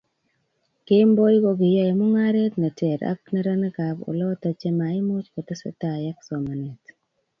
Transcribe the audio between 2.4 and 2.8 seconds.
ne